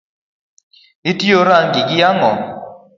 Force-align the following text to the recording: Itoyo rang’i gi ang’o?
Itoyo 1.09 1.39
rang’i 1.47 1.81
gi 1.89 1.97
ang’o? 2.09 2.31